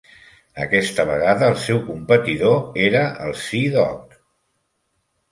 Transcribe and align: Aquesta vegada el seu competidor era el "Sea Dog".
Aquesta 0.63 1.03
vegada 1.09 1.49
el 1.51 1.57
seu 1.65 1.81
competidor 1.89 2.57
era 2.85 3.03
el 3.27 3.35
"Sea 3.43 3.75
Dog". 3.77 4.17